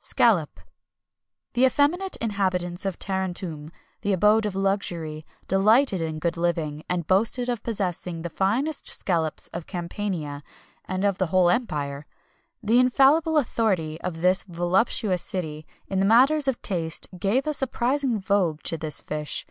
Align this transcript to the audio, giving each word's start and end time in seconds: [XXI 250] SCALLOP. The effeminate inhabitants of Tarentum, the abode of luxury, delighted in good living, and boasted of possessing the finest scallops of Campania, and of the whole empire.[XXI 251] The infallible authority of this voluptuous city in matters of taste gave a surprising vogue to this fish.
[XXI 0.00 0.16
250] 0.16 0.16
SCALLOP. 0.16 0.60
The 1.52 1.64
effeminate 1.64 2.16
inhabitants 2.16 2.84
of 2.84 2.98
Tarentum, 2.98 3.70
the 4.00 4.12
abode 4.12 4.44
of 4.44 4.56
luxury, 4.56 5.24
delighted 5.46 6.02
in 6.02 6.18
good 6.18 6.36
living, 6.36 6.82
and 6.88 7.06
boasted 7.06 7.48
of 7.48 7.62
possessing 7.62 8.22
the 8.22 8.28
finest 8.28 8.88
scallops 8.88 9.46
of 9.52 9.68
Campania, 9.68 10.42
and 10.84 11.04
of 11.04 11.18
the 11.18 11.26
whole 11.28 11.48
empire.[XXI 11.48 12.66
251] 12.66 12.76
The 12.76 12.80
infallible 12.80 13.38
authority 13.38 14.00
of 14.00 14.20
this 14.20 14.42
voluptuous 14.42 15.22
city 15.22 15.64
in 15.86 16.08
matters 16.08 16.48
of 16.48 16.60
taste 16.60 17.06
gave 17.16 17.46
a 17.46 17.54
surprising 17.54 18.18
vogue 18.18 18.64
to 18.64 18.76
this 18.76 19.00
fish. 19.00 19.46